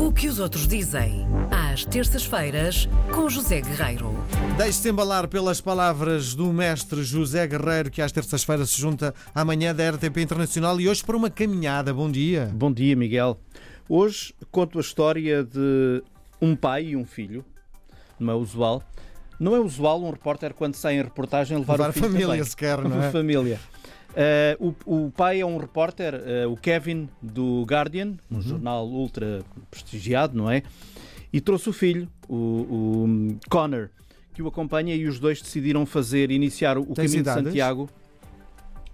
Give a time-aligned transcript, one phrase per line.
[0.00, 4.14] O que os outros dizem, às terças-feiras, com José Guerreiro.
[4.56, 9.90] Deixe-se embalar pelas palavras do mestre José Guerreiro, que às terças-feiras se junta amanhã da
[9.90, 11.92] RTP Internacional e hoje para uma caminhada.
[11.92, 12.50] Bom dia.
[12.54, 13.38] Bom dia, Miguel.
[13.88, 16.02] Hoje conto a história de
[16.40, 17.44] um pai e um filho.
[18.20, 18.82] Não é usual.
[19.38, 22.26] Não é usual um repórter, quando sai em reportagem, levar, Levar o a filho família
[22.28, 22.44] também.
[22.44, 23.10] sequer, não é?
[23.12, 23.60] família.
[24.10, 28.42] Uh, o, o pai é um repórter, uh, o Kevin, do Guardian, um Uhum.
[28.42, 30.62] jornal ultra prestigiado, não é?
[31.32, 33.90] E trouxe o filho, o, o Connor,
[34.34, 37.42] que o acompanha e os dois decidiram fazer, iniciar o Tens caminho idades?
[37.42, 37.88] de Santiago.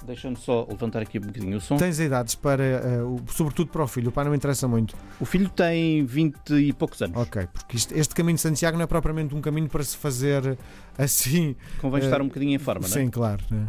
[0.06, 1.76] Deixa-me só levantar aqui um bocadinho o som.
[1.76, 4.94] Tens idades para, eh, o- sobretudo para o filho, o pai não me interessa muito.
[5.18, 7.16] O filho tem 20 e poucos anos.
[7.16, 10.58] Ok, porque isto- este caminho de Santiago não é propriamente um caminho para se fazer
[10.98, 11.56] assim.
[11.80, 13.00] Convém Eh, estar um bocadinho em forma, não é?
[13.00, 13.42] Sim, claro.
[13.50, 13.66] né?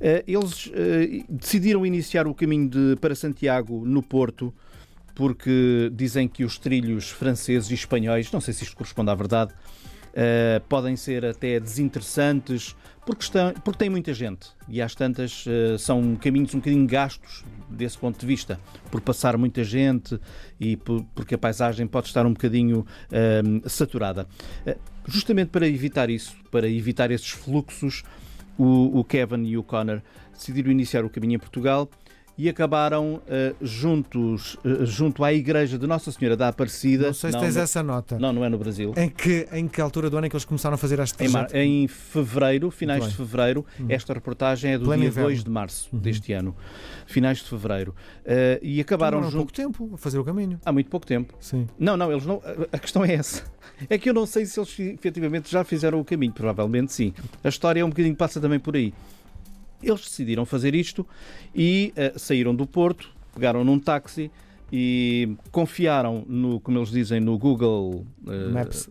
[0.00, 4.52] Eh, Eles eh, decidiram iniciar o caminho de- para Santiago no Porto
[5.14, 9.52] porque dizem que os trilhos franceses e espanhóis, não sei se isto corresponde à verdade,
[10.14, 14.48] eh, podem ser até desinteressantes porque, estão, porque tem muita gente.
[14.68, 18.58] E às tantas eh, são caminhos um bocadinho gastos desse ponto de vista,
[18.90, 20.18] por passar muita gente
[20.58, 24.26] e por- porque a paisagem pode estar um bocadinho eh, saturada.
[25.06, 28.02] Justamente para evitar isso, para evitar esses fluxos,
[28.58, 30.02] o, o Kevin e o Connor
[30.32, 31.88] decidiram iniciar o caminho em Portugal
[32.42, 37.06] e acabaram eh, juntos, eh, junto à igreja de Nossa Senhora da Aparecida.
[37.08, 38.18] Não sei se não, tens no- essa nota.
[38.18, 38.94] não, não é no Brasil.
[38.96, 41.28] Em, que, em que altura do ano é que eles começaram a fazer este Em,
[41.28, 41.56] mar- trajeto?
[41.68, 45.28] em fevereiro, finais de fevereiro, esta reportagem é do Pleno dia inverno.
[45.28, 46.56] 2 de março deste ano,
[47.06, 47.94] finais de fevereiro.
[48.24, 50.58] Eh, e acabaram Demoraram junto pouco tempo a fazer o caminho.
[50.64, 51.34] há muito pouco tempo.
[51.40, 51.66] Sim.
[51.78, 52.36] Não, não, eles não.
[52.44, 53.42] a- A questão é essa.
[53.88, 56.32] É que eu não sei se eles efetivamente já fizeram o caminho.
[56.32, 57.12] Provavelmente sim.
[57.42, 58.92] A história é um bocadinho passa também por aí.
[59.82, 61.06] Eles decidiram fazer isto
[61.54, 64.30] e eh, saíram do Porto, pegaram num táxi
[64.72, 68.88] e confiaram no, como eles dizem, no Google eh, Maps.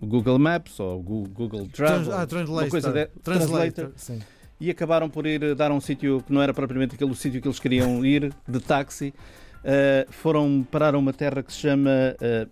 [0.00, 2.70] Google Maps ou Google Trans, Travel, ah, uma translator.
[2.70, 3.92] coisa de- translator.
[3.96, 4.20] Sim.
[4.58, 7.46] e acabaram por ir dar a um sítio que não era propriamente aquele sítio que
[7.48, 9.12] eles queriam ir, de táxi.
[9.60, 12.48] Uh, foram parar a uma terra que se chama uh,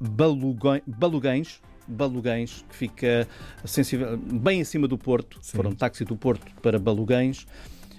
[0.00, 1.60] Balugões, Balugães,
[1.90, 3.28] Balugães, que fica
[3.64, 5.38] sensível, bem acima do Porto.
[5.40, 5.56] Sim.
[5.56, 7.46] Foram táxi do Porto para Balugães.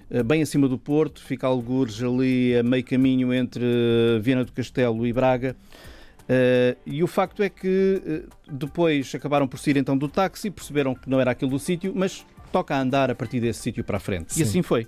[0.09, 3.63] Uh, Bem acima do Porto, fica algures ali a meio caminho entre
[4.21, 5.55] Viana do Castelo e Braga.
[6.21, 10.93] Uh, e o facto é que uh, depois acabaram por sair então do táxi, perceberam
[10.95, 13.97] que não era aquele o sítio, mas toca a andar a partir desse sítio para
[13.97, 14.33] a frente.
[14.33, 14.41] Sim.
[14.41, 14.87] E assim foi.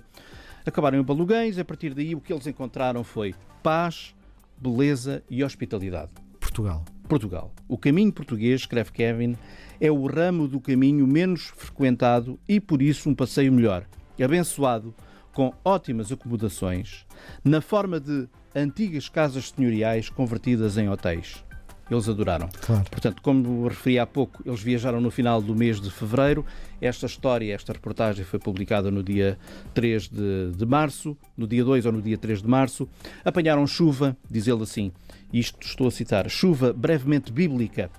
[0.66, 4.14] Acabaram em Balugães, a partir daí o que eles encontraram foi paz,
[4.58, 6.12] beleza e hospitalidade.
[6.40, 6.84] Portugal.
[7.08, 7.52] Portugal.
[7.68, 9.36] O caminho português, escreve Kevin,
[9.80, 13.86] é o ramo do caminho menos frequentado e por isso um passeio melhor,
[14.22, 14.94] abençoado,
[15.32, 17.04] com ótimas acomodações,
[17.44, 21.44] na forma de antigas casas senhoriais convertidas em hotéis.
[21.90, 22.48] Eles adoraram.
[22.60, 22.84] Claro.
[22.90, 26.44] Portanto, como referi há pouco, eles viajaram no final do mês de fevereiro.
[26.80, 29.38] Esta história, esta reportagem foi publicada no dia
[29.74, 32.88] 3 de, de março, no dia 2 ou no dia 3 de março.
[33.24, 34.92] Apanharam chuva, diz ele assim,
[35.32, 37.90] isto estou a citar, chuva brevemente bíblica,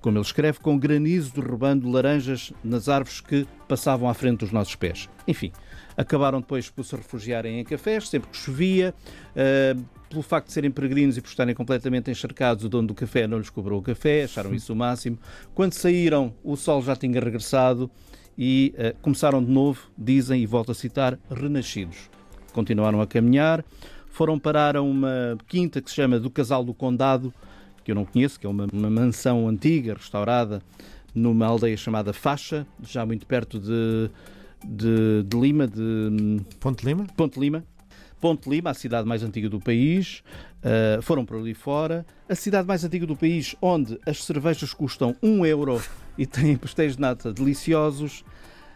[0.00, 4.74] como ele escreve, com granizo derrubando laranjas nas árvores que passavam à frente dos nossos
[4.74, 5.08] pés.
[5.26, 5.50] Enfim,
[5.96, 8.94] acabaram depois por se refugiarem em cafés, sempre que chovia.
[9.36, 9.76] ah,
[10.14, 13.38] pelo facto de serem peregrinos e por estarem completamente encharcados, o dono do café não
[13.38, 15.18] lhes cobrou o café, acharam isso o máximo.
[15.54, 17.90] Quando saíram, o sol já tinha regressado
[18.38, 22.08] e eh, começaram de novo, dizem, e volto a citar, renascidos.
[22.52, 23.64] Continuaram a caminhar,
[24.08, 27.34] foram parar a uma quinta que se chama do Casal do Condado,
[27.82, 30.62] que eu não conheço, que é uma, uma mansão antiga, restaurada,
[31.12, 34.10] numa aldeia chamada Faixa, já muito perto de,
[34.64, 37.04] de, de Lima, de hum, Ponte Lima?
[37.16, 37.64] Ponte Lima.
[38.24, 40.22] Ponte Lima, a cidade mais antiga do país,
[40.62, 42.06] uh, foram por ali fora.
[42.26, 45.78] A cidade mais antiga do país, onde as cervejas custam 1 euro
[46.16, 48.24] e têm pastéis de nata deliciosos.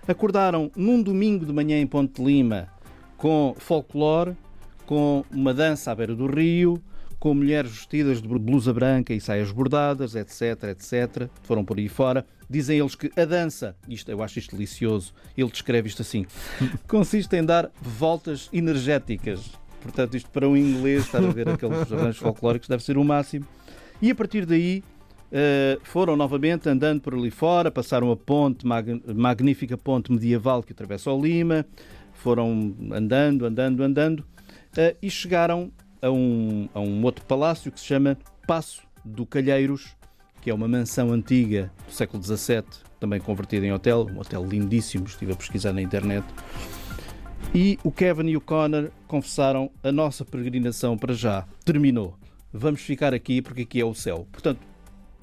[0.06, 2.68] Acordaram num domingo de manhã em Ponte Lima
[3.16, 4.36] com folclore,
[4.84, 6.78] com uma dança à beira do rio,
[7.18, 11.30] com mulheres vestidas de blusa branca e saias bordadas, etc, etc.
[11.42, 12.26] Foram por aí fora.
[12.48, 16.26] Dizem eles que a dança, isto eu acho isto delicioso, ele descreve isto assim,
[16.88, 19.52] consiste em dar voltas energéticas.
[19.80, 23.46] Portanto, isto para um inglês, estar a ver aqueles arranjos folclóricos, deve ser o máximo.
[24.00, 24.82] E a partir daí
[25.30, 30.72] eh, foram novamente andando por ali fora, passaram a ponte, mag- magnífica ponte medieval que
[30.72, 31.66] atravessa o Lima,
[32.14, 34.24] foram andando, andando, andando,
[34.76, 38.16] eh, e chegaram a um, a um outro palácio que se chama
[38.46, 39.96] Passo do Calheiros,
[40.40, 42.64] que é uma mansão antiga do século XVII,
[43.00, 46.24] também convertida em hotel, um hotel lindíssimo, estive a pesquisar na internet.
[47.54, 52.16] E o Kevin e o Connor confessaram a nossa peregrinação para já terminou.
[52.52, 54.26] vamos ficar aqui porque aqui é o céu.
[54.32, 54.60] Portanto,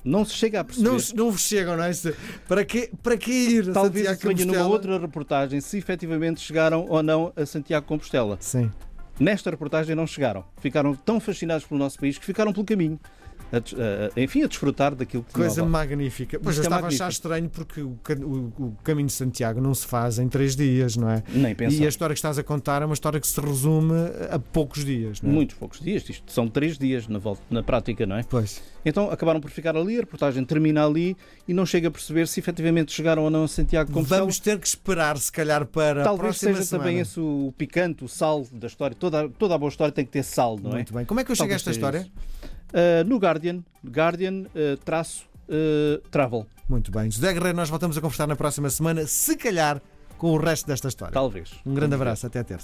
[0.03, 0.87] não se chega a perceber.
[0.87, 1.91] Não, não vos chegam, não é?
[2.47, 4.69] Para que, para que ir a Talvez Santiago se venha numa Compostela?
[4.69, 8.37] outra reportagem se efetivamente chegaram ou não a Santiago de Compostela.
[8.39, 8.71] Sim.
[9.19, 10.45] Nesta reportagem não chegaram.
[10.57, 12.99] Ficaram tão fascinados pelo nosso país que ficaram pelo caminho.
[13.51, 13.59] A a-
[14.17, 15.71] a- enfim, a desfrutar daquilo que tinha Coisa lado.
[15.71, 16.39] magnífica.
[16.41, 17.11] Pois eu é estava a achar magnífico.
[17.11, 21.09] estranho porque o, o- o caminho de Santiago não se faz em três dias, não
[21.09, 21.23] é?
[21.29, 21.81] Nem pensar.
[21.81, 23.93] E a história que estás a contar é uma história que se resume
[24.31, 25.33] a poucos dias, não é?
[25.33, 26.07] Muitos poucos dias.
[26.09, 28.23] Isto são três dias na, volta, na prática, não é?
[28.23, 28.61] Pois.
[28.83, 31.15] Então acabaram por ficar ali, a reportagem termina ali
[31.47, 34.21] e não chega a perceber se efetivamente chegaram ou não a Santiago de Compostela.
[34.21, 36.83] Vamos ter que esperar, se calhar, para a Talvez próxima seja semana.
[36.89, 38.95] também esse o picante, o sal da história.
[38.99, 40.75] Toda, toda a boa história tem que ter sal, não é?
[40.75, 41.05] Muito bem.
[41.05, 41.99] Como é que eu chego a Talvez esta história?
[41.99, 42.54] isso.
[42.73, 47.09] Uh, no Guardian, Guardian uh, traço uh, Travel, Muito bem.
[47.09, 49.81] José Guerreiro, nós voltamos a conversar na próxima semana, se calhar
[50.17, 51.13] com o resto desta história.
[51.13, 51.51] talvez.
[51.65, 52.63] Um grande abraço, até terça.